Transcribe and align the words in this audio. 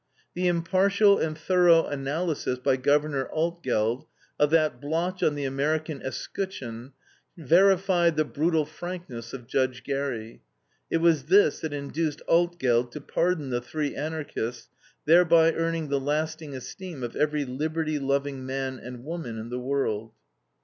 The 0.33 0.47
impartial 0.47 1.19
and 1.19 1.37
thorough 1.37 1.85
analysis 1.85 2.57
by 2.57 2.75
Governor 2.77 3.27
Altgeld 3.31 4.07
of 4.39 4.49
that 4.49 4.81
blotch 4.81 5.21
on 5.21 5.35
the 5.35 5.43
American 5.45 6.01
escutcheon 6.01 6.93
verified 7.37 8.15
the 8.17 8.25
brutal 8.25 8.65
frankness 8.65 9.31
of 9.31 9.45
Judge 9.45 9.83
Gary. 9.83 10.41
It 10.89 11.01
was 11.01 11.25
this 11.25 11.59
that 11.59 11.71
induced 11.71 12.23
Altgeld 12.27 12.91
to 12.93 12.99
pardon 13.01 13.51
the 13.51 13.61
three 13.61 13.95
Anarchists, 13.95 14.69
thereby 15.05 15.53
earning 15.53 15.89
the 15.89 15.99
lasting 15.99 16.55
esteem 16.55 17.03
of 17.03 17.15
every 17.15 17.45
liberty 17.45 17.99
loving 17.99 18.43
man 18.43 18.79
and 18.79 19.03
woman 19.03 19.37
in 19.37 19.49
the 19.51 19.59
world. 19.59 20.13